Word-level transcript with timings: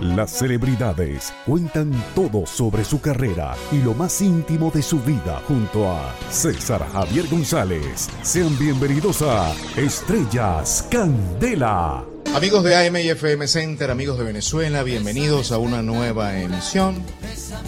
Las 0.00 0.30
celebridades 0.30 1.32
cuentan 1.44 1.90
todo 2.14 2.46
sobre 2.46 2.84
su 2.84 3.00
carrera 3.00 3.56
y 3.72 3.78
lo 3.78 3.94
más 3.94 4.20
íntimo 4.20 4.70
de 4.70 4.80
su 4.80 5.00
vida 5.00 5.42
junto 5.48 5.90
a 5.90 6.14
César 6.30 6.86
Javier 6.92 7.26
González. 7.26 8.08
Sean 8.22 8.56
bienvenidos 8.60 9.22
a 9.22 9.52
Estrellas 9.76 10.86
Candela. 10.88 12.04
Amigos 12.32 12.62
de 12.62 12.76
AM 12.76 12.96
y 12.98 13.08
FM 13.08 13.48
Center, 13.48 13.90
amigos 13.90 14.18
de 14.18 14.24
Venezuela, 14.24 14.84
bienvenidos 14.84 15.50
a 15.50 15.58
una 15.58 15.82
nueva 15.82 16.38
emisión 16.38 17.02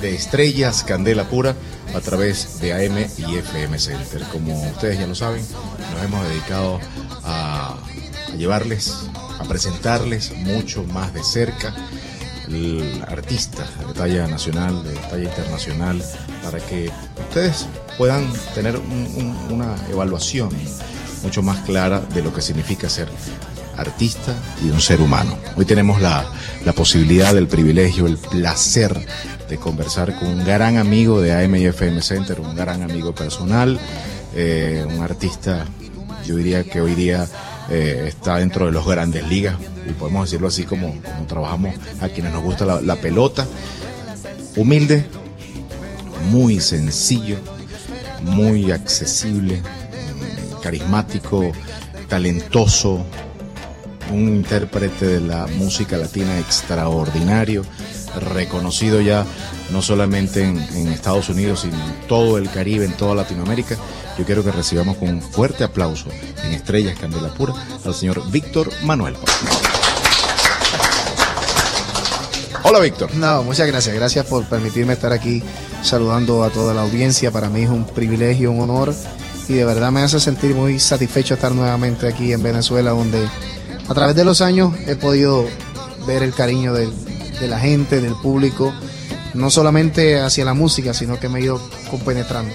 de 0.01 0.15
Estrellas 0.15 0.85
Candela 0.85 1.29
Pura 1.29 1.57
a 1.97 2.01
través 2.01 2.61
de 2.61 2.73
AM 2.75 3.07
y 3.29 3.39
FM 3.39 3.77
Center. 3.77 4.23
Como 4.31 4.63
ustedes 4.71 5.01
ya 5.01 5.09
lo 5.09 5.17
saben, 5.17 5.43
nos 5.95 6.05
hemos 6.05 6.29
dedicado 6.29 6.79
a, 7.25 7.77
a 8.33 8.37
llevarles, 8.37 9.09
a 9.41 9.45
presentarles 9.49 10.31
mucho 10.37 10.85
más 10.85 11.13
de 11.13 11.25
cerca 11.25 11.75
artistas 13.07 13.69
de 13.87 13.95
talla 13.95 14.27
nacional, 14.27 14.83
de 14.83 14.95
talla 14.95 15.25
internacional, 15.25 16.03
para 16.43 16.59
que 16.59 16.91
ustedes 17.29 17.67
puedan 17.99 18.31
tener 18.55 18.77
un, 18.77 19.09
un, 19.17 19.55
una 19.55 19.77
evaluación 19.91 20.51
mucho 21.23 21.43
más 21.43 21.59
clara 21.65 22.01
de 22.01 22.23
lo 22.23 22.33
que 22.33 22.41
significa 22.41 22.89
ser 22.89 23.09
artista 23.81 24.35
y 24.63 24.71
un 24.71 24.81
ser 24.81 25.01
humano. 25.01 25.37
Hoy 25.57 25.65
tenemos 25.65 26.01
la, 26.01 26.27
posibilidad, 26.75 27.37
el 27.37 27.49
privilegio, 27.49 28.07
el 28.07 28.19
placer 28.19 28.95
de 29.49 29.57
conversar 29.57 30.19
con 30.19 30.29
un 30.29 30.45
gran 30.45 30.77
amigo 30.77 31.21
de 31.21 31.33
AM 31.33 31.57
y 31.57 31.67
FM 31.67 32.03
Center, 32.03 32.41
un 32.41 32.55
gran 32.55 32.83
amigo 32.83 33.15
personal, 33.15 33.79
eh, 34.35 34.85
un 34.89 35.03
artista, 35.03 35.67
yo 36.25 36.37
diría 36.37 36.63
que 36.65 36.81
hoy 36.81 36.95
día 36.95 37.27
eh, 37.71 38.05
está 38.09 38.37
dentro 38.37 38.67
de 38.67 38.73
los 38.73 38.87
grandes 38.87 39.27
ligas, 39.29 39.57
podemos 39.93 40.27
decirlo 40.27 40.49
así 40.49 40.65
como, 40.65 40.95
trabajamos 41.29 41.75
a 42.01 42.09
quienes 42.09 42.33
nos 42.33 42.43
gusta 42.43 42.65
la, 42.65 42.81
la 42.81 42.97
pelota. 42.97 43.47
Humilde, 44.57 45.05
muy 46.31 46.61
sencillo, 46.61 47.37
muy 48.23 48.71
accesible, 48.71 49.63
carismático, 50.63 51.53
talentoso, 52.09 53.05
un 54.11 54.29
intérprete 54.29 55.07
de 55.07 55.21
la 55.21 55.47
música 55.47 55.97
latina 55.97 56.39
extraordinario, 56.39 57.65
reconocido 58.35 59.01
ya 59.01 59.25
no 59.71 59.83
solamente 59.83 60.43
en, 60.43 60.59
en, 60.75 60.89
Estados 60.89 61.29
Unidos, 61.29 61.61
sino 61.61 61.77
en 61.77 62.09
todo 62.09 62.39
el 62.39 62.51
Caribe, 62.51 62.85
en 62.85 62.97
toda 62.97 63.15
Latinoamérica. 63.15 63.77
Yo 64.19 64.25
quiero 64.25 64.45
que 64.45 64.51
recibamos 64.51 64.97
con 64.97 65.09
un 65.09 65.23
fuerte 65.23 65.65
aplauso 65.65 66.09
en 66.45 66.53
Estrellas 66.53 66.99
Candela 66.99 67.33
Pura 67.35 67.55
al 67.85 67.95
señor 67.95 68.29
Víctor 68.31 68.71
Manuel. 68.83 69.15
Hola 72.63 72.79
Víctor. 72.81 73.15
No, 73.15 73.43
muchas 73.43 73.67
gracias. 73.67 73.95
Gracias 73.95 74.27
por 74.27 74.45
permitirme 74.45 74.93
estar 74.93 75.13
aquí 75.13 75.43
saludando 75.83 76.45
a 76.45 76.51
toda 76.51 76.75
la 76.75 76.83
audiencia. 76.83 77.31
Para 77.31 77.49
mí 77.49 77.63
es 77.63 77.71
un 77.71 77.87
privilegio, 77.87 78.53
un 78.53 78.61
honor 78.61 78.95
y 79.49 79.55
de 79.55 79.65
verdad 79.65 79.91
me 79.91 80.03
hace 80.03 80.21
sentir 80.21 80.55
muy 80.55 80.79
satisfecho 80.79 81.35
estar 81.35 81.53
nuevamente 81.53 82.07
aquí 82.07 82.33
en 82.33 82.43
Venezuela 82.43 82.91
donde 82.91 83.27
a 83.89 83.95
través 83.95 84.15
de 84.15 84.25
los 84.25 84.41
años 84.43 84.73
he 84.87 84.95
podido 84.95 85.45
ver 86.07 86.23
el 86.23 86.33
cariño 86.35 86.73
de, 86.73 86.89
de 87.41 87.49
la 87.49 87.59
gente, 87.59 88.01
del 88.01 88.15
público, 88.15 88.73
no 89.35 89.51
solamente 89.51 90.21
hacia 90.21 90.45
la 90.45 90.55
música, 90.55 90.95
sino 90.95 91.19
que 91.19 91.29
me 91.29 91.41
he 91.41 91.45
ido 91.45 91.61
compenetrando. 91.91 92.55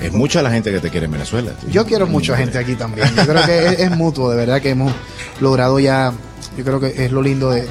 Es 0.00 0.12
mucha 0.12 0.42
la 0.42 0.50
gente 0.50 0.70
que 0.70 0.80
te 0.80 0.90
quiere 0.90 1.06
en 1.06 1.12
Venezuela. 1.12 1.52
Yo 1.70 1.84
quiero 1.84 2.06
mucha 2.06 2.36
gente 2.36 2.58
aquí 2.58 2.74
también. 2.74 3.08
Yo 3.16 3.26
creo 3.26 3.44
que 3.44 3.66
es, 3.66 3.80
es, 3.80 3.90
mutuo, 3.90 4.30
de 4.30 4.36
verdad 4.36 4.60
que 4.60 4.70
hemos 4.70 4.92
logrado 5.40 5.78
ya, 5.78 6.12
yo 6.56 6.64
creo 6.64 6.80
que 6.80 7.04
es 7.04 7.12
lo 7.12 7.22
lindo 7.22 7.50
de, 7.50 7.62
de, 7.62 7.68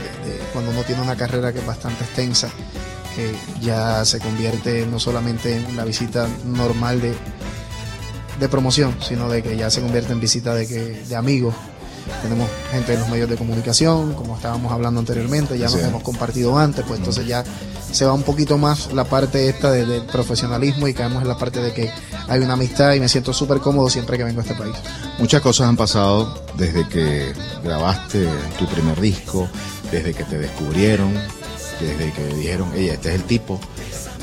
cuando 0.53 0.71
uno 0.71 0.83
tiene 0.83 1.01
una 1.01 1.15
carrera 1.15 1.51
que 1.53 1.59
es 1.59 1.65
bastante 1.65 2.03
extensa, 2.03 2.49
que 3.15 3.35
ya 3.61 4.03
se 4.05 4.19
convierte 4.19 4.85
no 4.85 4.99
solamente 4.99 5.57
en 5.57 5.65
una 5.65 5.83
visita 5.83 6.27
normal 6.45 7.01
de, 7.01 7.13
de 8.39 8.49
promoción, 8.49 8.95
sino 9.01 9.29
de 9.29 9.43
que 9.43 9.57
ya 9.57 9.69
se 9.69 9.81
convierte 9.81 10.13
en 10.13 10.19
visita 10.19 10.55
de, 10.55 10.67
que, 10.67 11.03
de 11.07 11.15
amigos. 11.15 11.53
Tenemos 12.21 12.49
gente 12.71 12.93
en 12.93 12.99
los 12.99 13.09
medios 13.09 13.29
de 13.29 13.37
comunicación, 13.37 14.13
como 14.13 14.35
estábamos 14.35 14.71
hablando 14.71 14.99
anteriormente, 14.99 15.57
ya 15.57 15.69
sí. 15.69 15.77
nos 15.77 15.85
hemos 15.85 16.03
compartido 16.03 16.57
antes, 16.57 16.83
pues 16.85 16.99
entonces 16.99 17.25
ya 17.25 17.43
se 17.91 18.05
va 18.05 18.13
un 18.13 18.23
poquito 18.23 18.57
más 18.57 18.93
la 18.93 19.05
parte 19.05 19.49
esta 19.49 19.71
del 19.71 19.87
de 19.89 20.01
profesionalismo 20.01 20.87
y 20.87 20.93
caemos 20.93 21.21
en 21.21 21.27
la 21.27 21.37
parte 21.37 21.59
de 21.61 21.73
que 21.73 21.91
hay 22.27 22.39
una 22.39 22.53
amistad 22.53 22.93
y 22.93 22.99
me 22.99 23.09
siento 23.09 23.33
súper 23.33 23.59
cómodo 23.59 23.89
siempre 23.89 24.17
que 24.17 24.23
vengo 24.23 24.39
a 24.39 24.43
este 24.43 24.55
país. 24.55 24.75
Muchas 25.17 25.41
cosas 25.41 25.67
han 25.67 25.77
pasado 25.77 26.43
desde 26.57 26.87
que 26.87 27.33
grabaste 27.63 28.27
tu 28.57 28.65
primer 28.67 28.99
disco, 28.99 29.47
desde 29.91 30.13
que 30.13 30.23
te 30.23 30.37
descubrieron, 30.37 31.13
desde 31.79 32.11
que 32.13 32.25
dijeron, 32.35 32.71
ella, 32.75 32.93
este 32.93 33.09
es 33.09 33.15
el 33.15 33.23
tipo, 33.23 33.59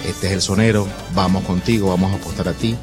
este 0.06 0.28
es 0.28 0.32
el 0.32 0.42
sonero, 0.42 0.86
vamos 1.14 1.44
contigo, 1.44 1.88
vamos 1.88 2.12
a 2.12 2.16
apostar 2.16 2.48
a 2.48 2.52
ti. 2.52 2.76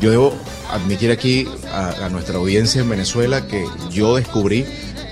Yo 0.00 0.10
debo 0.10 0.34
admitir 0.70 1.10
aquí 1.10 1.48
a, 1.72 2.06
a 2.06 2.08
nuestra 2.08 2.36
audiencia 2.36 2.80
en 2.80 2.88
Venezuela 2.88 3.46
que 3.46 3.64
yo 3.90 4.16
descubrí 4.16 4.64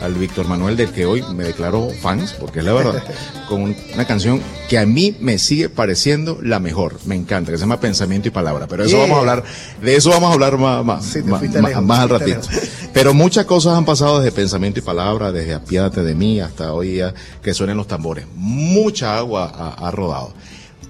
al 0.04 0.14
Víctor 0.14 0.46
Manuel 0.46 0.76
del 0.76 0.90
que 0.90 1.06
hoy 1.06 1.22
me 1.34 1.44
declaro 1.44 1.88
fans, 2.00 2.34
porque 2.38 2.58
es 2.58 2.64
la 2.64 2.72
verdad, 2.72 3.02
con 3.48 3.74
una 3.94 4.04
canción 4.06 4.40
que 4.68 4.78
a 4.78 4.86
mí 4.86 5.16
me 5.20 5.38
sigue 5.38 5.68
pareciendo 5.68 6.38
la 6.42 6.60
mejor, 6.60 6.98
me 7.06 7.14
encanta, 7.14 7.50
que 7.50 7.56
se 7.56 7.62
llama 7.62 7.80
Pensamiento 7.80 8.28
y 8.28 8.30
Palabra, 8.30 8.66
pero 8.68 8.84
eso 8.84 8.96
yeah. 8.96 9.00
vamos 9.00 9.16
a 9.16 9.20
hablar, 9.20 9.44
de 9.82 9.96
eso 9.96 10.10
vamos 10.10 10.30
a 10.30 10.34
hablar 10.34 10.58
más, 10.58 10.84
más, 10.84 11.04
sí, 11.04 11.22
más, 11.22 11.42
lejos, 11.42 11.82
más 11.82 12.00
al 12.00 12.08
ratito. 12.08 12.40
Pero 12.92 13.12
muchas 13.12 13.44
cosas 13.44 13.76
han 13.76 13.84
pasado 13.84 14.20
desde 14.20 14.30
Pensamiento 14.30 14.78
y 14.78 14.82
Palabra, 14.82 15.32
desde 15.32 15.54
Apiádate 15.54 16.04
de 16.04 16.14
mí 16.14 16.38
hasta 16.38 16.72
hoy 16.72 16.92
día 16.92 17.12
que 17.42 17.52
suenen 17.52 17.76
los 17.76 17.88
tambores. 17.88 18.24
Mucha 18.36 19.18
agua 19.18 19.50
ha, 19.52 19.88
ha 19.88 19.90
rodado. 19.90 20.32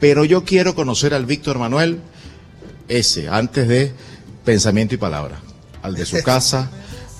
Pero 0.00 0.26
yo 0.26 0.44
quiero 0.44 0.74
conocer 0.74 1.14
al 1.14 1.24
Víctor 1.24 1.58
Manuel, 1.58 2.00
ese, 2.88 3.28
antes 3.28 3.68
de 3.68 3.92
Pensamiento 4.44 4.94
y 4.94 4.98
Palabra, 4.98 5.40
al 5.82 5.94
de 5.94 6.04
su 6.04 6.22
casa, 6.24 6.70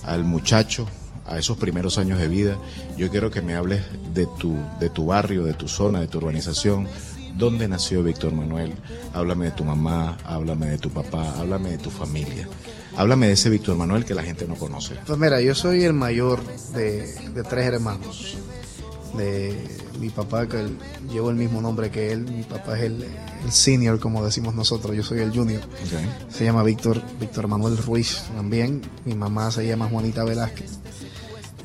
al 0.04 0.24
muchacho, 0.24 0.86
a 1.26 1.38
esos 1.38 1.56
primeros 1.56 1.98
años 1.98 2.18
de 2.18 2.28
vida, 2.28 2.58
yo 2.96 3.10
quiero 3.10 3.30
que 3.30 3.40
me 3.40 3.54
hables 3.54 3.82
de 4.12 4.26
tu, 4.38 4.56
de 4.78 4.90
tu 4.90 5.06
barrio, 5.06 5.44
de 5.44 5.54
tu 5.54 5.68
zona, 5.68 6.00
de 6.00 6.06
tu 6.06 6.18
urbanización. 6.18 6.86
¿Dónde 7.34 7.66
nació 7.66 8.02
Víctor 8.02 8.32
Manuel? 8.32 8.74
Háblame 9.12 9.46
de 9.46 9.50
tu 9.52 9.64
mamá, 9.64 10.18
háblame 10.24 10.66
de 10.66 10.78
tu 10.78 10.90
papá, 10.90 11.34
háblame 11.38 11.70
de 11.70 11.78
tu 11.78 11.90
familia. 11.90 12.48
Háblame 12.96 13.26
de 13.26 13.32
ese 13.32 13.50
Víctor 13.50 13.76
Manuel 13.76 14.04
que 14.04 14.14
la 14.14 14.22
gente 14.22 14.46
no 14.46 14.54
conoce. 14.54 14.94
Pues 15.06 15.18
mira, 15.18 15.40
yo 15.40 15.54
soy 15.54 15.82
el 15.82 15.94
mayor 15.94 16.40
de, 16.74 17.12
de 17.30 17.42
tres 17.42 17.66
hermanos. 17.66 18.36
De 19.16 19.83
mi 19.98 20.10
papá, 20.10 20.46
que 20.48 20.60
él, 20.60 20.78
llevo 21.10 21.30
el 21.30 21.36
mismo 21.36 21.60
nombre 21.60 21.90
que 21.90 22.12
él. 22.12 22.22
Mi 22.30 22.42
papá 22.42 22.76
es 22.76 22.84
el, 22.84 23.04
el, 23.44 23.52
senior, 23.52 23.98
como 24.00 24.24
decimos 24.24 24.54
nosotros. 24.54 24.96
Yo 24.96 25.02
soy 25.02 25.20
el 25.20 25.32
junior. 25.32 25.62
Okay. 25.86 26.10
Se 26.30 26.44
llama 26.44 26.62
Víctor, 26.62 27.02
Víctor 27.20 27.48
Manuel 27.48 27.76
Ruiz 27.78 28.24
también. 28.34 28.82
Mi 29.04 29.14
mamá 29.14 29.50
se 29.50 29.66
llama 29.66 29.88
Juanita 29.88 30.24
Velázquez. 30.24 30.78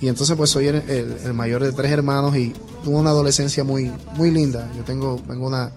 Y 0.01 0.07
entonces 0.07 0.35
pues 0.37 0.49
soy 0.49 0.67
el, 0.67 0.75
el, 0.75 1.17
el, 1.25 1.33
mayor 1.33 1.61
de 1.63 1.73
tres 1.73 1.91
hermanos 1.91 2.35
y 2.37 2.53
tuve 2.83 2.95
una 2.95 3.09
adolescencia 3.09 3.63
muy, 3.63 3.91
muy 4.15 4.31
linda. 4.31 4.71
Yo 4.77 4.83
tengo, 4.83 5.21
tengo 5.27 5.47
una, 5.47 5.71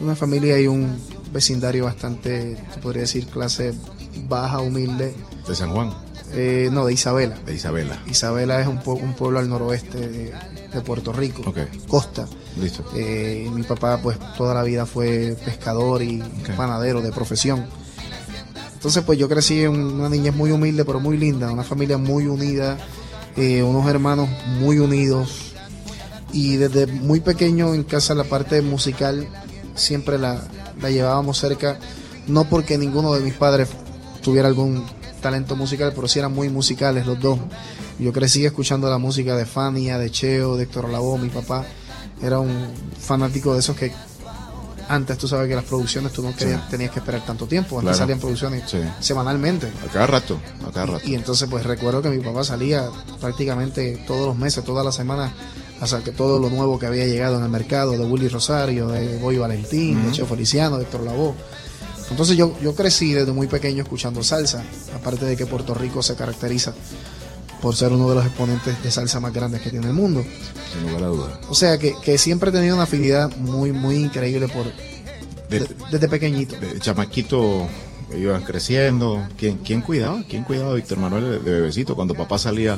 una 0.00 0.16
familia 0.16 0.58
y 0.58 0.66
un 0.66 0.98
vecindario 1.32 1.84
bastante, 1.84 2.56
podría 2.82 3.02
decir, 3.02 3.26
clase 3.26 3.72
baja, 4.28 4.60
humilde. 4.60 5.14
¿De 5.46 5.54
San 5.54 5.70
Juan? 5.70 5.92
Eh, 6.36 6.68
no, 6.72 6.86
de 6.86 6.92
Isabela. 6.92 7.36
De 7.46 7.54
Isabela. 7.54 7.98
Isabela 8.06 8.60
es 8.60 8.66
un, 8.66 8.80
un 8.84 9.14
pueblo 9.14 9.38
al 9.38 9.48
noroeste 9.48 9.98
de, 9.98 10.32
de 10.72 10.80
Puerto 10.80 11.12
Rico, 11.12 11.42
okay. 11.46 11.66
costa. 11.88 12.26
Listo. 12.60 12.84
Eh, 12.96 13.48
mi 13.52 13.62
papá 13.62 14.00
pues 14.02 14.18
toda 14.36 14.54
la 14.54 14.62
vida 14.62 14.86
fue 14.86 15.36
pescador 15.44 16.02
y 16.02 16.22
okay. 16.40 16.56
panadero 16.56 17.02
de 17.02 17.12
profesión. 17.12 17.66
Entonces 18.74 19.02
pues 19.04 19.18
yo 19.18 19.28
crecí 19.28 19.62
en 19.62 19.72
una 19.74 20.08
niñez 20.08 20.34
muy 20.34 20.50
humilde 20.50 20.84
pero 20.84 21.00
muy 21.00 21.16
linda, 21.16 21.50
una 21.50 21.64
familia 21.64 21.98
muy 21.98 22.26
unida 22.26 22.76
eh, 23.36 23.64
unos 23.64 23.88
hermanos 23.88 24.28
muy 24.60 24.78
unidos 24.78 25.54
y 26.32 26.56
desde 26.56 26.86
muy 26.86 27.18
pequeño 27.18 27.74
en 27.74 27.82
casa 27.82 28.14
la 28.14 28.22
parte 28.22 28.62
musical 28.62 29.26
siempre 29.74 30.18
la, 30.18 30.40
la, 30.80 30.90
llevábamos 30.90 31.38
cerca, 31.38 31.78
no 32.28 32.44
porque 32.44 32.78
ninguno 32.78 33.12
de 33.12 33.20
mis 33.20 33.34
padres 33.34 33.70
tuviera 34.22 34.46
algún 34.46 34.84
talento 35.24 35.56
musical, 35.56 35.92
pero 35.94 36.06
sí 36.06 36.18
eran 36.18 36.34
muy 36.34 36.50
musicales 36.50 37.06
los 37.06 37.18
dos. 37.18 37.38
Yo 37.98 38.12
crecí 38.12 38.44
escuchando 38.44 38.90
la 38.90 38.98
música 38.98 39.34
de 39.36 39.46
Fania, 39.46 39.96
de 39.96 40.10
Cheo, 40.10 40.56
de 40.58 40.64
Héctor 40.64 40.90
Lavoe, 40.90 41.18
mi 41.18 41.30
papá 41.30 41.64
era 42.22 42.40
un 42.40 42.52
fanático 43.00 43.54
de 43.54 43.60
esos 43.60 43.74
que 43.74 43.90
antes 44.86 45.16
tú 45.16 45.26
sabes 45.26 45.48
que 45.48 45.54
las 45.54 45.64
producciones 45.64 46.12
tú 46.12 46.22
no 46.22 46.36
querías, 46.36 46.60
sí. 46.60 46.66
tenías 46.72 46.90
que 46.90 46.98
esperar 46.98 47.24
tanto 47.24 47.46
tiempo, 47.46 47.76
antes 47.76 47.92
claro. 47.92 47.98
salían 47.98 48.20
producciones 48.20 48.70
sí. 48.70 48.80
semanalmente. 49.00 49.72
A 49.88 49.90
cada 49.90 50.06
rato, 50.06 50.38
a 50.68 50.70
cada 50.70 50.86
rato. 50.86 51.00
Y, 51.06 51.12
y, 51.12 51.14
entonces 51.14 51.48
pues 51.48 51.64
recuerdo 51.64 52.02
que 52.02 52.10
mi 52.10 52.22
papá 52.22 52.44
salía 52.44 52.90
prácticamente 53.18 54.04
todos 54.06 54.26
los 54.26 54.36
meses, 54.36 54.62
todas 54.62 54.84
las 54.84 54.94
semanas, 54.94 55.32
hasta 55.80 56.04
que 56.04 56.12
todo 56.12 56.38
lo 56.38 56.50
nuevo 56.50 56.78
que 56.78 56.84
había 56.84 57.06
llegado 57.06 57.38
en 57.38 57.44
el 57.44 57.48
mercado, 57.50 57.92
de 57.92 58.04
Willy 58.04 58.28
Rosario, 58.28 58.88
de 58.88 59.16
Boy 59.16 59.38
Valentín, 59.38 59.96
uh 59.96 60.00
-huh. 60.00 60.04
de 60.04 60.12
Cheo 60.12 60.26
Feliciano, 60.26 60.76
de 60.76 60.84
Héctor 60.84 61.00
Lavoe. 61.00 61.34
Entonces 62.10 62.36
yo, 62.36 62.54
yo 62.62 62.74
crecí 62.74 63.12
desde 63.12 63.32
muy 63.32 63.46
pequeño 63.46 63.82
escuchando 63.82 64.22
salsa, 64.22 64.62
aparte 64.94 65.24
de 65.24 65.36
que 65.36 65.46
Puerto 65.46 65.74
Rico 65.74 66.02
se 66.02 66.14
caracteriza 66.14 66.74
por 67.62 67.74
ser 67.74 67.92
uno 67.92 68.08
de 68.10 68.16
los 68.16 68.26
exponentes 68.26 68.82
de 68.82 68.90
salsa 68.90 69.20
más 69.20 69.32
grandes 69.32 69.62
que 69.62 69.70
tiene 69.70 69.86
el 69.86 69.94
mundo. 69.94 70.22
Sin 70.72 70.82
lugar 70.82 71.04
a 71.04 71.06
dudas. 71.06 71.38
O 71.48 71.54
sea 71.54 71.78
que, 71.78 71.94
que 72.02 72.18
siempre 72.18 72.50
he 72.50 72.52
tenido 72.52 72.74
una 72.74 72.84
afinidad 72.84 73.34
muy, 73.36 73.72
muy 73.72 73.96
increíble 73.96 74.48
por 74.48 74.66
De- 75.48 75.60
de- 75.60 75.74
desde 75.90 76.08
pequeñito. 76.08 76.56
de 76.60 76.78
chamaquito 76.78 77.66
iban 78.16 78.42
creciendo. 78.42 79.26
¿Quién, 79.38 79.58
quién 79.58 79.80
cuidaba? 79.80 80.22
¿Quién 80.28 80.44
cuidaba 80.44 80.72
a 80.72 80.74
Víctor 80.74 80.98
Manuel 80.98 81.42
de, 81.42 81.50
bebecito 81.52 81.94
cuando 81.94 82.14
papá 82.14 82.38
salía 82.38 82.74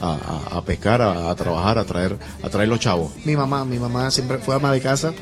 a, 0.00 0.10
a- 0.50 0.58
a 0.58 0.64
pescar, 0.64 1.00
a, 1.00 1.30
a 1.30 1.34
trabajar, 1.36 1.78
a 1.78 1.84
traer, 1.84 2.18
a 2.42 2.48
traer 2.50 2.68
los 2.68 2.80
chavos? 2.80 3.12
Mi 3.24 3.36
mamá, 3.36 3.64
mi 3.64 3.78
mamá 3.78 4.10
siempre 4.10 4.38
fue 4.38 4.56
ama 4.56 4.72
de 4.72 4.80
casa 4.80 5.12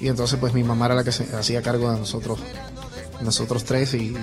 y 0.00 0.08
entonces 0.08 0.38
pues 0.40 0.52
mi 0.54 0.64
mamá 0.64 0.86
era 0.86 0.94
la 0.96 1.04
que 1.04 1.12
se 1.12 1.24
hacía 1.36 1.62
cargo 1.62 1.92
de 1.92 1.98
nosotros, 1.98 2.40
nosotros 3.22 3.64
tres 3.64 3.94
y 3.94 4.14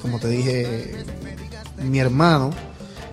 como 0.00 0.18
te 0.18 0.28
dije, 0.28 1.04
mi 1.82 1.98
hermano, 1.98 2.50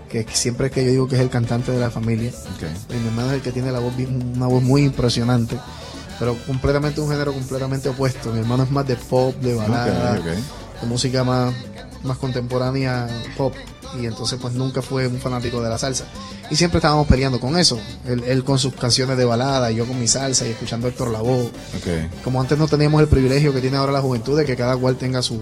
que 0.09 0.25
siempre 0.31 0.69
que 0.69 0.83
yo 0.83 0.91
digo 0.91 1.07
que 1.07 1.15
es 1.15 1.21
el 1.21 1.29
cantante 1.29 1.71
de 1.71 1.79
la 1.79 1.89
familia, 1.89 2.31
Ok. 2.55 2.91
y 2.91 2.93
mi 2.99 3.07
hermano 3.07 3.29
es 3.29 3.35
el 3.35 3.41
que 3.41 3.51
tiene 3.51 3.71
la 3.71 3.79
voz, 3.79 3.93
una 3.97 4.47
voz 4.47 4.61
muy 4.61 4.83
impresionante, 4.83 5.57
pero 6.19 6.35
completamente 6.45 7.01
un 7.01 7.09
género 7.09 7.33
completamente 7.33 7.89
opuesto. 7.89 8.31
Mi 8.31 8.39
hermano 8.39 8.63
es 8.63 8.71
más 8.71 8.85
de 8.87 8.95
pop, 8.95 9.35
de 9.41 9.55
balada, 9.55 10.13
de 10.19 10.87
música 10.87 11.23
más, 11.23 11.53
más 12.03 12.17
contemporánea, 12.17 13.07
pop. 13.37 13.53
Y 13.99 14.05
entonces 14.05 14.39
pues 14.41 14.53
nunca 14.53 14.81
fue 14.81 15.07
un 15.07 15.19
fanático 15.19 15.61
de 15.61 15.69
la 15.69 15.77
salsa. 15.77 16.05
Y 16.49 16.55
siempre 16.55 16.77
estábamos 16.77 17.07
peleando 17.07 17.39
con 17.39 17.57
eso. 17.57 17.79
Él, 18.07 18.23
él 18.25 18.43
con 18.43 18.57
sus 18.59 18.73
canciones 18.73 19.17
de 19.17 19.25
balada 19.25 19.71
y 19.71 19.75
yo 19.75 19.85
con 19.85 19.99
mi 19.99 20.07
salsa 20.07 20.47
y 20.47 20.51
escuchando 20.51 20.87
a 20.87 20.89
Héctor 20.89 21.09
Lavoe. 21.11 21.45
Ok. 21.47 22.23
Como 22.23 22.39
antes 22.39 22.57
no 22.57 22.67
teníamos 22.67 23.01
el 23.01 23.07
privilegio 23.07 23.53
que 23.53 23.61
tiene 23.61 23.77
ahora 23.77 23.91
la 23.91 24.01
juventud 24.01 24.37
de 24.37 24.45
que 24.45 24.55
cada 24.55 24.77
cual 24.77 24.95
tenga 24.95 25.21
su, 25.21 25.41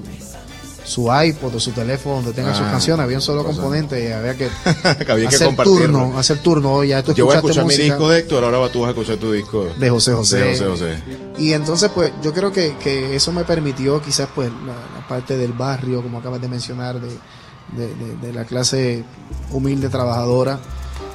su 0.84 1.08
iPod 1.14 1.54
o 1.56 1.60
su 1.60 1.72
teléfono 1.72 2.16
donde 2.16 2.34
tenga 2.34 2.52
Ah, 2.52 2.56
sus 2.56 2.66
canciones. 2.68 3.04
Había 3.04 3.18
un 3.18 3.22
solo 3.22 3.44
cosa. 3.44 3.56
componente 3.62 4.04
y 4.04 4.12
había 4.12 4.36
que 4.36 4.50
que 5.06 5.12
había 5.12 5.30
hacer 5.30 5.56
turno, 5.56 6.18
hacer 6.18 6.40
turno. 6.40 6.84
Ya 6.84 7.04
tú 7.04 7.14
Yo 7.14 7.26
voy 7.26 7.34
a 7.36 7.38
escuchar 7.38 7.66
mi 7.66 7.76
disco 7.76 8.10
de 8.10 8.20
Héctor, 8.20 8.44
ahora 8.44 8.72
tú 8.72 8.80
vas 8.82 8.88
a 8.88 8.92
escuchar 8.92 9.18
tu 9.18 9.32
disco 9.32 9.68
de 9.78 9.90
José 9.90 10.14
José. 10.14 10.38
de 10.40 10.52
José 10.58 10.66
José. 10.66 11.04
Y 11.38 11.54
entonces, 11.54 11.92
pues, 11.94 12.12
yo 12.24 12.34
creo 12.34 12.52
que, 12.52 12.76
que 12.78 13.16
eso 13.16 13.32
me 13.32 13.44
permitió, 13.44 14.02
quizás, 14.02 14.28
pues, 14.34 14.50
la, 14.66 14.74
la 15.00 15.08
parte 15.08 15.38
del 15.38 15.54
barrio, 15.54 16.02
como 16.02 16.18
acabas 16.20 16.42
de 16.42 16.48
mencionar, 16.50 17.00
de, 17.00 17.10
de- 17.76 17.94
de- 17.96 18.16
de 18.18 18.34
la 18.34 18.46
clase 18.46 19.04
humilde, 19.52 19.90
trabajadora, 19.90 20.60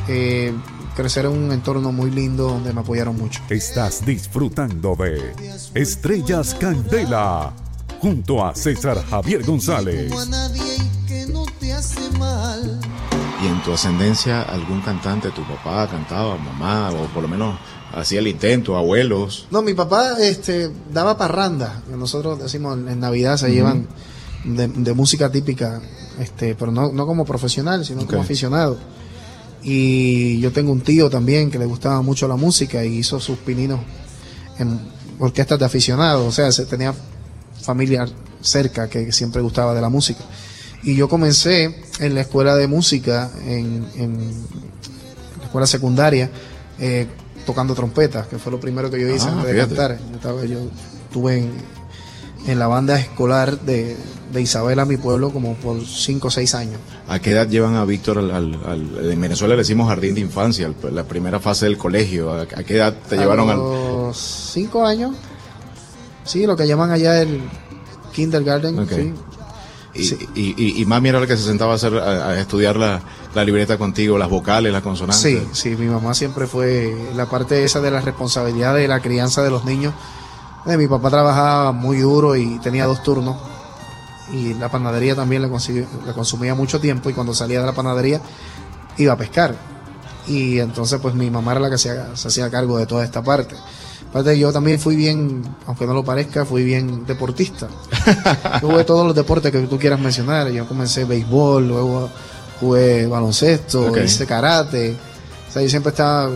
eh, 0.08 0.52
crecer 0.96 1.24
en 1.26 1.32
un 1.32 1.52
entorno 1.52 1.90
muy 1.92 2.10
lindo 2.10 2.44
donde 2.48 2.72
me 2.72 2.80
apoyaron 2.80 3.16
mucho. 3.16 3.40
Estás 3.50 4.04
disfrutando 4.06 4.94
de 4.96 5.32
Estrellas 5.74 6.54
Candela 6.54 7.52
junto 8.00 8.44
a 8.44 8.54
César 8.54 9.02
Javier 9.08 9.42
González. 9.44 10.12
a 10.12 10.24
nadie 10.26 10.62
y 10.76 11.06
que 11.08 11.26
no 11.26 11.44
te 11.58 11.72
hace 11.72 12.00
mal. 12.18 12.78
¿Y 13.42 13.46
en 13.46 13.62
tu 13.62 13.72
ascendencia 13.72 14.42
algún 14.42 14.80
cantante, 14.82 15.30
tu 15.30 15.42
papá 15.46 15.86
cantaba, 15.88 16.36
mamá, 16.36 16.90
o 16.92 17.06
por 17.08 17.22
lo 17.22 17.28
menos 17.28 17.58
hacía 17.94 18.20
el 18.20 18.28
intento, 18.28 18.76
abuelos? 18.76 19.46
No, 19.50 19.60
mi 19.62 19.74
papá 19.74 20.12
este, 20.20 20.70
daba 20.92 21.16
parranda. 21.18 21.82
Nosotros 21.90 22.38
decimos 22.38 22.78
en 22.78 23.00
Navidad 23.00 23.36
se 23.36 23.50
llevan 23.50 23.86
de, 24.44 24.68
de 24.68 24.94
música 24.94 25.30
típica, 25.30 25.80
este, 26.20 26.55
pero 26.55 26.70
no, 26.72 26.93
no 26.93 27.06
como 27.06 27.25
profesional, 27.25 27.84
sino 27.84 28.06
como 28.06 28.20
aficionado. 28.22 28.78
Y 29.62 30.40
yo 30.40 30.52
tengo 30.52 30.72
un 30.72 30.82
tío 30.82 31.08
también 31.08 31.50
que 31.50 31.58
le 31.58 31.64
gustaba 31.66 32.02
mucho 32.02 32.28
la 32.28 32.37
música 32.37 32.84
y 32.84 32.99
hizo 32.99 33.19
sus 33.19 33.38
pininos 33.38 33.81
en 34.58 34.78
orquestas 35.19 35.58
de 35.58 35.64
aficionados. 35.64 36.26
O 36.26 36.32
sea, 36.32 36.52
se 36.52 36.66
tenía 36.66 36.94
familia 37.62 38.06
cerca 38.43 38.88
que 38.88 39.11
siempre 39.12 39.40
gustaba 39.40 39.75
de 39.75 39.81
la 39.81 39.88
música. 39.88 40.22
Y 40.82 40.94
yo 40.96 41.08
comencé 41.08 41.82
en 41.99 42.14
la 42.14 42.20
escuela 42.20 42.56
de 42.56 42.67
música, 42.69 43.31
en, 43.46 43.87
en 43.96 44.19
la 45.38 45.44
escuela 45.44 45.67
secundaria, 45.67 46.31
eh, 46.78 47.06
tocando 47.46 47.75
trompeta, 47.75 48.26
que 48.28 48.38
fue 48.38 48.52
lo 48.52 48.60
primero 48.60 48.90
que 48.90 49.00
yo 49.00 49.08
hice 49.08 49.28
Ah, 49.28 49.32
antes 49.32 49.46
de 49.46 49.52
fíjate. 49.55 49.75
cantar. 49.76 49.99
Yo, 50.10 50.17
estaba- 50.17 50.44
yo 50.44 50.58
estuve 51.06 51.38
en, 51.38 51.52
en 52.46 52.58
la 52.58 52.67
banda 52.67 52.99
escolar 52.99 53.58
de, 53.61 53.96
de 54.32 54.43
Isabela, 54.43 54.85
mi 54.85 54.96
pueblo, 54.96 55.31
como 55.31 55.55
por 55.55 55.85
5 55.85 56.29
o 56.29 56.31
6 56.31 56.55
años. 56.55 56.81
¿A 57.08 57.19
qué 57.19 57.31
edad 57.31 57.49
llevan 57.49 57.75
a 57.76 57.85
Víctor 57.85 58.19
al, 58.19 58.31
al- 58.31 58.58
al- 58.67 59.11
en 59.12 59.20
Venezuela 59.20 59.55
le 59.55 59.61
decimos 59.62 59.88
jardín 59.88 60.14
de 60.14 60.20
infancia, 60.20 60.67
al- 60.67 60.94
la 60.94 61.05
primera 61.05 61.41
fase 61.41 61.64
del 61.67 61.79
colegio? 61.79 62.32
¿A, 62.32 62.43
a 62.43 62.46
qué 62.46 62.76
edad 62.76 62.94
te 63.08 63.17
llevaron 63.17 63.49
a 63.49 63.52
al...? 63.52 63.58
los 63.58 64.17
5 64.52 64.85
años. 64.87 65.14
Sí, 66.25 66.46
lo 66.46 66.56
que 66.56 66.67
llaman 66.67 66.91
allá 66.91 67.20
el 67.23 67.41
kindergarten. 68.12 68.79
Ok. 68.79 68.91
sí. 68.93 69.14
Y, 69.96 70.02
Sí. 70.05 70.19
y- 70.35 70.55
y- 70.61 70.82
y 70.82 70.87
mami 70.87 71.11
era 71.11 71.20
la 71.20 71.26
que 71.29 71.37
se 71.37 71.44
sentaba 71.44 71.73
a, 71.73 71.76
hacer, 71.76 71.94
a, 71.96 72.31
a 72.31 72.41
estudiar 72.41 72.75
la, 72.76 73.00
la 73.32 73.44
libreta 73.44 73.79
contigo, 73.79 74.19
las 74.19 74.29
vocales, 74.29 74.73
las 74.73 74.82
consonantes. 74.82 75.23
Sí, 75.23 75.41
sí, 75.52 75.76
mi 75.76 75.87
mamá 75.87 76.14
siempre 76.14 76.49
fue 76.49 76.93
la 77.14 77.26
parte 77.31 77.62
esa 77.62 77.81
de 77.81 77.93
la 77.93 78.00
responsabilidad 78.00 78.75
de 78.75 78.88
la 78.88 79.00
crianza 79.00 79.43
de 79.44 79.50
los 79.50 79.64
niños. 79.64 79.94
Eh, 80.66 80.76
mi 80.76 80.87
papá 80.87 81.11
trabajaba 81.11 81.72
muy 81.72 81.99
duro 81.99 82.37
y 82.37 82.58
tenía 82.58 82.87
dos 82.87 83.02
turnos. 83.02 83.37
Y 84.32 84.55
la 84.55 84.70
panadería 84.70 85.14
también 85.14 85.43
le, 85.43 85.49
consiguió- 85.49 85.87
le 86.06 86.12
consumía 86.12 86.55
mucho 86.55 86.81
tiempo. 86.81 87.11
Y 87.11 87.12
cuando 87.12 87.34
salía 87.34 87.61
de 87.61 87.66
la 87.66 87.72
panadería 87.72 88.20
iba 88.96 89.12
a 89.12 89.16
pescar. 89.16 89.55
Y 90.26 90.58
entonces, 90.58 90.99
pues 91.02 91.14
mi 91.14 91.31
mamá 91.31 91.52
era 91.52 91.61
la 91.61 91.70
que 91.70 91.76
se, 91.78 91.90
hacía 91.90 92.50
cargo 92.50 92.78
de 92.78 92.87
toda 92.87 93.05
esta 93.05 93.22
parte. 93.22 93.55
Aparte, 94.08 94.38
yo 94.38 94.52
también 94.52 94.78
fui 94.81 94.96
bien, 94.96 95.43
aunque 95.66 95.87
no 95.87 95.93
lo 95.93 96.05
parezca, 96.05 96.44
fui 96.46 96.62
bien 96.64 97.05
deportista. 97.05 97.69
Jugué 98.62 98.84
todos 98.84 99.05
los 99.06 99.14
deportes 99.14 99.52
que 99.52 99.60
tú 99.62 99.78
quieras 99.78 100.00
mencionar. 100.00 100.49
Yo 100.50 100.67
comencé 100.67 101.05
béisbol, 101.05 101.69
luego 101.69 102.08
jugué 102.60 103.06
baloncesto, 103.06 103.88
hice 104.05 104.25
karate. 104.26 104.96
O 105.49 105.52
sea, 105.52 105.62
yo 105.62 105.69
siempre 105.69 105.90
estaba 105.90 106.31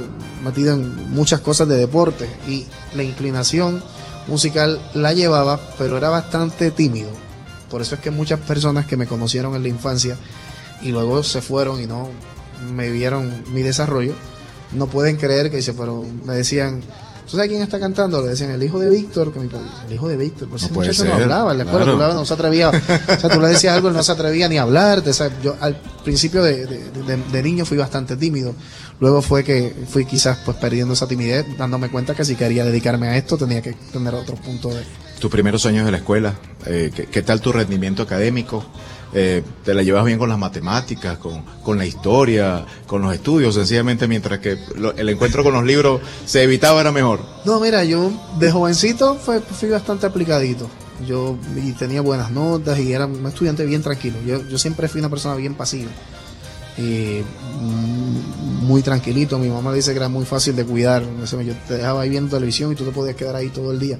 metido 0.44 0.74
en 0.74 1.10
muchas 1.14 1.40
cosas 1.40 1.66
de 1.68 1.76
deporte 1.76 2.28
y 2.46 2.66
la 2.94 3.02
inclinación 3.04 3.82
musical 4.28 4.80
la 4.94 5.12
llevaba, 5.12 5.58
pero 5.78 5.96
era 5.96 6.08
bastante 6.10 6.70
tímido. 6.70 7.10
Por 7.70 7.82
eso 7.82 7.96
es 7.96 8.00
que 8.00 8.10
muchas 8.10 8.40
personas 8.40 8.86
que 8.86 8.96
me 8.96 9.06
conocieron 9.06 9.54
en 9.54 9.62
la 9.62 9.68
infancia 9.68 10.16
y 10.80 10.90
luego 10.90 11.22
se 11.22 11.42
fueron 11.42 11.80
y 11.82 11.86
no 11.86 12.08
me 12.72 12.90
vieron 12.90 13.44
mi 13.52 13.62
desarrollo, 13.62 14.14
no 14.72 14.86
pueden 14.86 15.16
creer 15.16 15.50
que 15.50 15.62
se. 15.62 15.72
Me 15.72 16.34
decían, 16.34 16.82
¿tú 17.28 17.36
sabes 17.36 17.48
quién 17.50 17.62
está 17.62 17.78
cantando? 17.78 18.22
Le 18.22 18.28
decían, 18.30 18.50
el 18.50 18.62
hijo 18.62 18.78
de 18.78 18.88
Víctor, 18.90 19.32
que 19.32 19.38
mi 19.40 19.48
papá, 19.48 19.84
el 19.86 19.94
hijo 19.94 20.08
de 20.08 20.16
Víctor, 20.16 20.48
pues 20.48 20.62
No 20.62 20.66
ese 20.66 20.74
puede 20.74 20.88
muchacho 20.88 21.04
no 21.04 21.14
hablaba 21.22 21.52
en 21.52 21.58
la 21.58 21.64
escuela, 21.64 21.84
claro. 21.84 22.14
no 22.14 22.24
se 22.24 22.34
atrevía, 22.34 22.68
o 22.70 23.20
sea, 23.20 23.30
tú 23.30 23.40
le 23.40 23.48
decías 23.48 23.74
algo, 23.74 23.88
él 23.88 23.94
no 23.94 24.02
se 24.02 24.12
atrevía 24.12 24.48
ni 24.48 24.56
a 24.58 24.62
sea, 25.12 25.30
yo 25.42 25.56
al 25.60 25.80
principio 26.04 26.42
de, 26.42 26.66
de- 26.66 26.90
de- 26.90 27.16
de 27.30 27.42
niño 27.42 27.64
fui 27.66 27.76
bastante 27.76 28.16
tímido, 28.16 28.54
luego 29.00 29.20
fue 29.22 29.44
que 29.44 29.74
fui 29.88 30.04
quizás 30.06 30.38
pues 30.44 30.56
perdiendo 30.56 30.94
esa 30.94 31.06
timidez, 31.06 31.46
dándome 31.58 31.90
cuenta 31.90 32.14
que 32.14 32.24
si 32.24 32.34
quería 32.34 32.64
dedicarme 32.64 33.08
a 33.08 33.16
esto 33.16 33.36
tenía 33.36 33.60
que 33.62 33.72
tener 33.92 34.14
otro 34.14 34.34
punto 34.36 34.68
de... 34.70 34.82
Tus 35.20 35.30
primeros 35.30 35.66
años 35.66 35.84
de 35.84 35.90
la 35.90 35.98
escuela, 35.98 36.34
eh, 36.66 36.90
¿qué, 36.94 37.06
qué 37.06 37.22
tal 37.22 37.40
tu 37.40 37.50
rendimiento 37.52 38.02
académico? 38.04 38.64
Eh, 39.14 39.42
¿Te 39.64 39.72
la 39.72 39.82
llevas 39.82 40.04
bien 40.04 40.18
con 40.18 40.28
las 40.28 40.38
matemáticas, 40.38 41.18
con, 41.18 41.42
con 41.62 41.78
la 41.78 41.86
historia, 41.86 42.64
con 42.86 43.02
los 43.02 43.14
estudios? 43.14 43.54
Sencillamente, 43.54 44.06
mientras 44.06 44.38
que 44.40 44.58
el 44.96 45.08
encuentro 45.08 45.42
con 45.42 45.54
los 45.54 45.64
libros 45.64 46.00
se 46.26 46.42
evitaba, 46.42 46.80
era 46.80 46.92
mejor. 46.92 47.20
No, 47.44 47.58
mira, 47.60 47.84
yo 47.84 48.10
de 48.38 48.50
jovencito 48.50 49.16
fui 49.16 49.70
bastante 49.70 50.06
aplicadito. 50.06 50.68
Yo 51.06 51.38
y 51.56 51.72
tenía 51.72 52.00
buenas 52.00 52.30
notas 52.32 52.78
y 52.80 52.92
era 52.92 53.06
un 53.06 53.24
estudiante 53.26 53.64
bien 53.64 53.82
tranquilo. 53.82 54.18
Yo, 54.26 54.46
yo 54.48 54.58
siempre 54.58 54.88
fui 54.88 55.00
una 55.00 55.08
persona 55.08 55.36
bien 55.36 55.54
pasiva. 55.54 55.90
Mm, 56.78 58.66
muy 58.66 58.82
tranquilito. 58.82 59.38
Mi 59.38 59.48
mamá 59.48 59.72
dice 59.72 59.92
que 59.92 59.96
era 59.96 60.08
muy 60.08 60.24
fácil 60.24 60.54
de 60.54 60.64
cuidar. 60.64 61.02
Yo 61.02 61.54
te 61.66 61.74
dejaba 61.74 62.02
ahí 62.02 62.08
viendo 62.08 62.34
televisión 62.34 62.72
y 62.72 62.74
tú 62.74 62.84
te 62.84 62.90
podías 62.90 63.16
quedar 63.16 63.36
ahí 63.36 63.48
todo 63.48 63.72
el 63.72 63.78
día. 63.78 63.98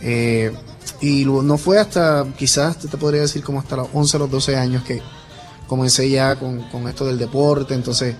Eh, 0.00 0.52
y 1.00 1.24
luego 1.24 1.42
no 1.42 1.58
fue 1.58 1.78
hasta, 1.78 2.26
quizás 2.36 2.78
te, 2.78 2.88
podría 2.96 3.20
decir 3.22 3.42
como 3.42 3.60
hasta 3.60 3.76
los 3.76 3.88
11 3.92 4.16
o 4.16 4.20
los 4.20 4.30
12 4.30 4.56
años 4.56 4.82
que 4.84 5.00
comencé 5.66 6.08
ya 6.10 6.36
con, 6.36 6.62
con 6.70 6.88
esto 6.88 7.04
del 7.06 7.18
deporte. 7.18 7.74
Entonces 7.74 8.14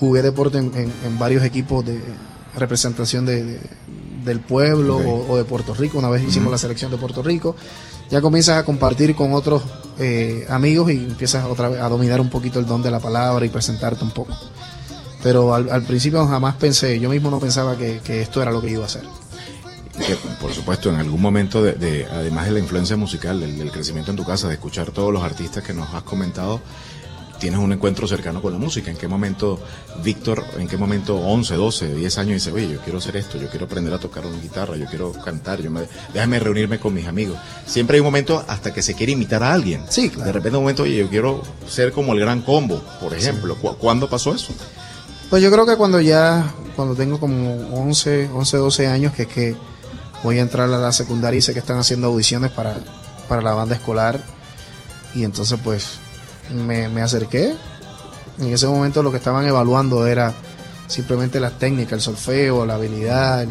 jugué 0.00 0.22
deporte 0.22 0.58
en, 0.58 0.72
en- 0.74 0.92
en 1.04 1.18
varios 1.18 1.44
equipos 1.44 1.84
de 1.84 2.00
representación 2.56 3.24
de, 3.26 3.44
de- 3.44 3.60
del 4.24 4.40
pueblo 4.40 4.96
o, 4.98 5.32
o 5.32 5.36
de 5.36 5.44
Puerto 5.44 5.74
Rico. 5.74 5.98
Una 5.98 6.08
vez 6.10 6.22
hicimos 6.26 6.50
la 6.50 6.58
selección 6.58 6.90
de 6.90 6.96
Puerto 6.98 7.22
Rico. 7.22 7.56
Ya 8.10 8.20
comienzas 8.20 8.56
a 8.56 8.64
compartir 8.64 9.14
con 9.14 9.32
otros 9.34 9.62
eh, 9.98 10.46
amigos 10.48 10.90
y 10.90 10.96
empiezas 10.96 11.44
otra 11.46 11.68
vez 11.68 11.80
a 11.80 11.88
dominar 11.88 12.20
un 12.20 12.30
poquito 12.30 12.58
el 12.58 12.66
don 12.66 12.82
de 12.82 12.90
la 12.90 13.00
palabra 13.00 13.44
y 13.44 13.48
presentarte 13.48 14.02
un 14.04 14.10
poco. 14.10 14.34
Pero 15.22 15.54
al, 15.54 15.68
al 15.70 15.82
principio 15.82 16.26
jamás 16.26 16.54
pensé, 16.56 16.98
yo 17.00 17.10
mismo 17.10 17.30
no 17.30 17.38
pensaba 17.38 17.76
que, 17.76 18.00
que 18.04 18.22
esto 18.22 18.40
era 18.40 18.50
lo 18.50 18.60
que 18.60 18.70
iba 18.70 18.82
a 18.84 18.86
hacer. 18.86 19.02
Que, 20.06 20.16
por 20.40 20.52
supuesto, 20.52 20.90
en 20.90 20.96
algún 20.96 21.20
momento, 21.20 21.62
de, 21.62 21.72
de- 21.72 22.06
además 22.06 22.46
de 22.46 22.52
la 22.52 22.58
influencia 22.60 22.96
musical, 22.96 23.40
del, 23.40 23.58
del 23.58 23.70
crecimiento 23.72 24.10
en 24.10 24.16
tu 24.16 24.24
casa, 24.24 24.48
de 24.48 24.54
escuchar 24.54 24.90
todos 24.90 25.12
los 25.12 25.22
artistas 25.22 25.62
que 25.64 25.74
nos 25.74 25.92
has 25.92 26.02
comentado, 26.02 26.60
tienes 27.40 27.60
un 27.60 27.72
encuentro 27.72 28.06
cercano 28.08 28.40
con 28.40 28.52
la 28.52 28.58
música. 28.58 28.90
¿En 28.90 28.96
qué 28.96 29.06
momento, 29.06 29.60
Víctor, 30.02 30.44
en 30.58 30.66
qué 30.66 30.76
momento 30.76 31.16
11, 31.16 31.54
12, 31.56 31.94
10 31.94 32.18
años 32.18 32.34
dice, 32.34 32.52
oye, 32.52 32.68
yo 32.68 32.80
quiero 32.80 32.98
hacer 32.98 33.16
esto, 33.16 33.38
yo 33.38 33.48
quiero 33.48 33.66
aprender 33.66 33.92
a 33.92 33.98
tocar 33.98 34.24
una 34.26 34.40
guitarra, 34.40 34.76
yo 34.76 34.86
quiero 34.86 35.12
cantar, 35.12 35.60
yo 35.60 35.70
me, 35.70 35.82
déjame 36.14 36.38
reunirme 36.38 36.78
con 36.80 36.94
mis 36.94 37.06
amigos? 37.06 37.36
Siempre 37.66 37.96
hay 37.96 38.00
un 38.00 38.06
momento 38.06 38.44
hasta 38.48 38.72
que 38.72 38.82
se 38.82 38.94
quiere 38.94 39.12
imitar 39.12 39.42
a 39.42 39.52
alguien. 39.52 39.82
Sí, 39.88 40.10
claro. 40.10 40.26
De 40.26 40.32
repente 40.32 40.56
un 40.58 40.64
momento, 40.64 40.84
oye, 40.84 40.96
yo 40.96 41.08
quiero 41.08 41.42
ser 41.68 41.92
como 41.92 42.12
el 42.14 42.20
gran 42.20 42.42
combo, 42.42 42.82
por 43.00 43.14
ejemplo. 43.14 43.56
¿Cu- 43.56 43.76
¿Cuándo 43.76 44.08
pasó 44.08 44.34
eso? 44.34 44.52
Pues 45.30 45.42
yo 45.42 45.50
creo 45.52 45.66
que 45.66 45.76
cuando 45.76 46.00
ya, 46.00 46.54
cuando 46.74 46.94
tengo 46.94 47.20
como 47.20 47.54
11, 47.72 48.30
11, 48.32 48.56
12 48.56 48.86
años, 48.86 49.12
que 49.12 49.22
es 49.22 49.28
que 49.28 49.56
voy 50.22 50.38
a 50.38 50.42
entrar 50.42 50.72
a 50.72 50.78
la 50.78 50.92
secundaria 50.92 51.38
y 51.38 51.42
sé 51.42 51.52
que 51.52 51.58
están 51.60 51.78
haciendo 51.78 52.08
audiciones 52.08 52.50
para, 52.50 52.76
para 53.28 53.42
la 53.42 53.54
banda 53.54 53.74
escolar. 53.76 54.20
Y 55.14 55.24
entonces 55.24 55.58
pues 55.62 55.98
me, 56.54 56.88
me 56.88 57.02
acerqué. 57.02 57.54
En 58.38 58.52
ese 58.52 58.66
momento 58.66 59.02
lo 59.02 59.10
que 59.10 59.16
estaban 59.16 59.46
evaluando 59.46 60.06
era 60.06 60.32
simplemente 60.86 61.40
las 61.40 61.58
técnicas, 61.58 61.92
el 61.94 62.00
solfeo, 62.00 62.66
la 62.66 62.74
habilidad. 62.74 63.46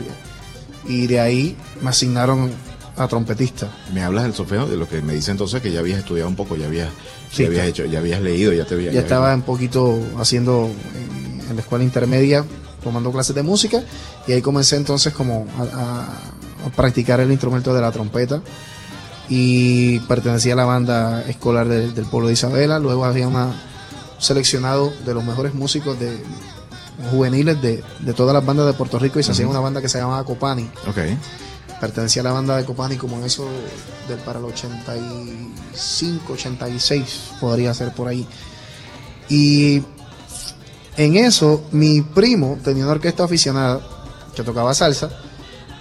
Y 0.86 1.08
de 1.08 1.20
ahí 1.20 1.58
me 1.82 1.90
asignaron 1.90 2.52
a 2.96 3.08
trompetista. 3.08 3.70
Me 3.94 4.04
hablas 4.04 4.24
del 4.24 4.34
solfeo, 4.34 4.66
de 4.66 4.78
lo 4.78 4.88
que 4.88 5.02
me 5.02 5.14
dice 5.14 5.32
entonces 5.32 5.62
que 5.62 5.72
ya 5.72 5.80
habías 5.80 6.00
estudiado 6.00 6.30
un 6.30 6.36
poco, 6.36 6.56
ya 6.56 6.66
habías, 6.66 6.90
Sí, 7.32 7.44
ya 7.44 7.50
habías 7.50 7.68
hecho, 7.68 7.86
ya 7.86 8.00
habías 8.00 8.22
leído, 8.22 8.54
ya 8.54 8.66
te 8.66 8.74
había, 8.74 8.92
Ya 8.92 9.02
estaba 9.02 9.34
un 9.36 9.44
poquito 9.44 10.00
haciendo 10.18 10.70
en, 10.96 11.42
en 11.50 11.56
la 11.56 11.62
escuela 11.62 11.84
intermedia, 11.84 12.44
tomando 12.84 13.12
clases 13.12 13.36
de 13.36 13.44
música, 13.44 13.84
y 14.26 14.32
ahí 14.32 14.42
comencé 14.42 14.78
entonces 14.78 15.14
como 15.14 15.46
a 15.60 16.08
practicar 16.76 17.20
el 17.20 17.32
instrumento 17.32 17.74
de 17.74 17.82
la 17.82 17.92
trompeta. 17.92 18.42
Y 19.30 20.00
pertenecía 20.02 20.54
a 20.54 20.56
la 20.56 20.66
banda 20.66 21.22
escolar 21.24 21.68
de- 21.68 21.92
del 21.92 22.06
pueblo 22.06 22.28
de 22.28 22.34
Isabela. 22.34 22.80
Luego 22.80 23.04
había 23.06 23.28
una 23.28 23.54
seleccionado 24.20 24.92
de 25.06 25.14
los 25.14 25.24
mejores 25.24 25.54
músicos 25.54 26.00
de 26.00 26.18
juveniles 27.12 27.62
de, 27.62 27.84
de 28.00 28.14
todas 28.14 28.34
las 28.34 28.44
bandas 28.46 28.66
de 28.66 28.74
Puerto 28.74 28.98
Rico 28.98 29.20
y 29.20 29.24
se 29.24 29.32
hacía 29.32 29.48
una 29.48 29.60
banda 29.60 29.82
que 29.82 29.88
se 29.90 30.00
llamaba 30.00 30.24
Copani 30.24 30.68
Ok. 30.88 30.98
pertenecía 31.80 32.24
a 32.24 32.26
la 32.26 32.32
banda 32.32 32.58
de 32.58 32.66
Copani 32.66 32.96
como 32.98 33.18
en 33.18 33.26
eso 33.26 33.48
del 34.08 34.18
para 34.20 34.40
el 34.40 34.46
85, 34.46 36.34
86 36.34 37.22
podría 37.40 37.74
ser 37.76 37.94
por 37.94 38.08
ahí. 38.08 38.26
Y 39.30 39.84
en 40.96 41.18
eso 41.18 41.64
mi 41.72 42.02
primo 42.02 42.58
tenía 42.64 42.84
una 42.86 42.94
orquesta 42.94 43.26
aficionada 43.26 43.80
que 44.36 44.42
tocaba 44.44 44.74
salsa 44.74 45.10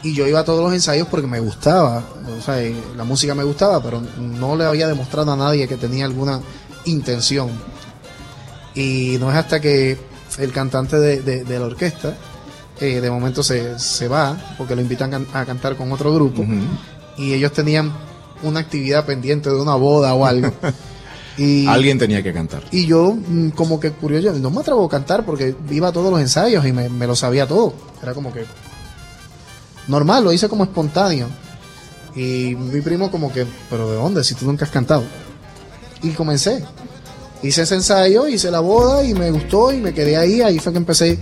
y 0.06 0.14
yo 0.14 0.26
iba 0.26 0.40
a 0.40 0.44
todos 0.44 0.62
los 0.62 0.72
ensayos 0.72 1.08
porque 1.08 1.26
me 1.26 1.40
gustaba, 1.40 2.02
o 2.38 2.42
sea, 2.42 2.56
la 2.96 3.04
música 3.04 3.34
me 3.34 3.44
gustaba, 3.44 3.82
pero 3.82 4.00
no 4.18 4.54
le 4.56 4.64
había 4.64 4.86
demostrado 4.86 5.32
a 5.32 5.36
nadie 5.36 5.66
que 5.66 5.76
tenía 5.76 6.04
alguna 6.04 6.40
intención. 6.84 7.48
Y 8.75 9.16
no 9.18 9.30
es 9.30 9.36
hasta 9.36 9.60
que 9.60 9.98
el 10.38 10.52
cantante 10.52 10.98
de, 10.98 11.22
de- 11.22 11.44
de 11.44 11.58
la 11.58 11.66
orquesta 11.66 12.14
eh, 12.80 13.00
de 13.00 13.10
momento 13.10 13.42
se, 13.42 13.78
se 13.78 14.06
va 14.06 14.36
porque 14.58 14.75
lo 14.76 14.82
invitan 14.82 15.26
a 15.32 15.44
cantar 15.46 15.76
con 15.76 15.90
otro 15.92 16.14
grupo 16.14 16.44
y 17.16 17.32
ellos 17.32 17.52
tenían 17.52 17.90
una 18.42 18.60
actividad 18.60 19.06
pendiente 19.06 19.48
de 19.48 19.56
una 19.56 19.75
boda 19.76 20.12
o 20.12 20.26
algo. 20.26 20.52
y, 21.38 21.66
Alguien 21.66 21.98
tenía 21.98 22.22
que 22.22 22.34
cantar. 22.34 22.62
y 22.70 22.84
yo, 22.86 23.14
mm, 23.16 23.50
como 23.50 23.80
que 23.80 23.92
curioso, 23.92 24.38
no 24.38 24.50
me 24.50 24.60
atrevo 24.60 24.84
a 24.84 24.88
cantar 24.90 25.25
porque 25.25 25.54
iba 25.70 25.88
a 25.88 25.92
todos 25.92 26.10
los 26.10 26.20
ensayos 26.20 26.66
y 26.66 26.72
me, 26.72 26.90
me 26.90 27.06
lo 27.06 27.16
sabía 27.16 27.46
todo. 27.46 27.72
Era 28.02 28.12
como 28.12 28.30
que 28.32 28.44
normal, 29.88 30.24
lo 30.24 30.32
hice 30.32 30.48
como 30.48 30.64
espontáneo. 30.64 31.28
Y 32.14 32.54
mi 32.56 32.80
primo, 32.80 33.10
como 33.10 33.32
que, 33.32 33.46
¿pero 33.68 33.90
de 33.90 33.96
dónde? 33.96 34.24
Si 34.24 34.34
tú 34.34 34.46
nunca 34.46 34.64
has 34.64 34.70
cantado. 34.70 35.04
Y 36.02 36.10
comencé. 36.10 36.64
Hice 37.42 37.62
ese 37.62 37.74
ensayo, 37.74 38.26
hice 38.26 38.50
la 38.50 38.60
boda 38.60 39.04
y 39.04 39.12
me 39.14 39.30
gustó 39.30 39.70
y 39.72 39.76
me 39.78 39.92
quedé 39.92 40.16
ahí. 40.16 40.40
Ahí 40.40 40.58
fue 40.58 40.72
que 40.72 40.78
empecé 40.78 41.18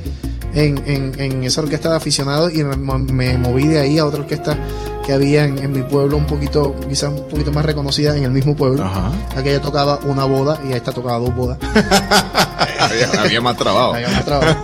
en, 0.55 0.79
en- 1.21 1.43
esa 1.45 1.61
orquesta 1.63 1.91
de 1.91 1.97
aficionados 1.97 2.55
y 2.55 2.63
me, 2.63 2.77
me 2.77 3.37
moví 3.39 3.67
de 3.67 3.81
ahí 3.81 3.99
a 3.99 4.07
otra 4.07 4.21
orquesta 4.21 4.57
que 5.07 5.13
había 5.13 5.45
en, 5.45 5.59
en 5.59 5.73
mi 5.73 5.83
pueblo, 5.83 6.17
un 6.17 6.27
poquito, 6.27 6.75
quizás 6.89 7.11
un 7.11 7.29
poquito 7.29 7.53
más 7.53 7.65
reconocida 7.65 8.17
en 8.17 8.25
el 8.25 8.31
mismo 8.31 8.55
pueblo. 8.57 8.83
Ajá. 8.85 9.13
Aquella 9.37 9.61
tocaba 9.61 9.99
una 10.05 10.25
boda 10.25 10.59
y 10.69 10.73
esta 10.73 10.93
tocaba 10.93 11.19
dos 11.19 11.35
bodas. 11.35 11.59
había, 12.81 13.23
había 13.23 13.41
más 13.41 13.57
trabajo. 13.57 13.95
Había 13.95 14.09
más 14.09 14.25
trabajo. 14.25 14.59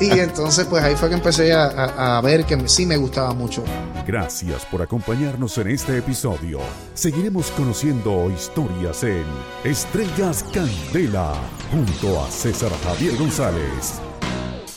Y 0.00 0.10
entonces, 0.18 0.66
pues 0.66 0.82
ahí 0.84 0.94
fue 0.96 1.08
que 1.08 1.14
empecé 1.14 1.52
a, 1.52 1.64
a- 1.66 2.18
a 2.18 2.20
ver 2.20 2.44
que 2.44 2.68
sí 2.68 2.86
me 2.86 2.96
gustaba 2.96 3.32
mucho. 3.34 3.62
Gracias 4.06 4.64
por 4.66 4.82
acompañarnos 4.82 5.56
en 5.58 5.68
este 5.68 5.98
episodio. 5.98 6.60
Seguiremos 6.94 7.50
conociendo 7.52 8.30
historias 8.30 9.02
en 9.02 9.24
Estrellas 9.64 10.44
Candela 10.52 11.34
junto 11.70 12.22
a 12.22 12.30
César 12.30 12.70
Javier 12.84 13.16
González. 13.16 13.94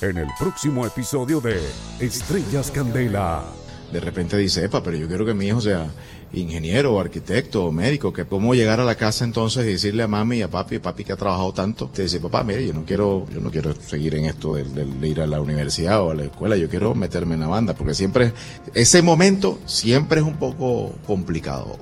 En 0.01 0.17
el 0.17 0.27
próximo 0.39 0.85
episodio 0.85 1.41
de 1.41 1.59
Estrellas 1.99 2.71
Candela. 2.71 3.43
De 3.91 3.99
repente 3.99 4.37
dice, 4.37 4.65
epa, 4.65 4.83
pero 4.83 4.97
yo 4.97 5.07
quiero 5.07 5.25
que 5.25 5.33
mi 5.33 5.47
hijo 5.47 5.61
sea 5.61 5.89
ingeniero 6.31 6.93
o 6.93 6.99
arquitecto 6.99 7.65
o 7.65 7.71
médico, 7.71 8.13
que 8.13 8.25
cómo 8.25 8.53
llegar 8.53 8.79
a 8.79 8.85
la 8.85 8.95
casa 8.95 9.25
entonces 9.25 9.65
y 9.65 9.71
decirle 9.71 10.03
a 10.03 10.07
mami 10.07 10.37
y 10.37 10.41
a 10.43 10.47
papi, 10.47 10.77
papi 10.79 11.03
que 11.03 11.13
ha 11.13 11.15
trabajado 11.15 11.51
tanto, 11.53 11.87
te 11.87 12.03
dice, 12.03 12.19
papá, 12.19 12.43
mire, 12.43 12.67
yo 12.67 12.73
no 12.73 12.85
quiero, 12.85 13.25
yo 13.33 13.39
no 13.39 13.49
quiero 13.49 13.73
seguir 13.81 14.13
en 14.15 14.25
esto 14.25 14.53
de, 14.53 15.07
ir 15.07 15.21
a 15.21 15.27
la 15.27 15.41
universidad 15.41 16.03
o 16.03 16.11
a 16.11 16.15
la 16.15 16.25
escuela, 16.25 16.55
yo 16.55 16.69
quiero 16.69 16.93
meterme 16.93 17.33
en 17.33 17.41
la 17.41 17.47
banda, 17.47 17.73
porque 17.73 17.95
siempre, 17.95 18.33
ese 18.75 19.01
momento 19.01 19.57
siempre 19.65 20.19
es 20.19 20.25
un 20.25 20.37
poco 20.37 20.93
complicado. 21.07 21.79